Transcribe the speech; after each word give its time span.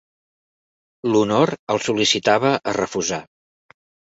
L'honor 1.09 1.53
el 1.75 1.83
sol·licitava 1.89 2.55
a 2.73 2.75
refusar. 2.79 3.21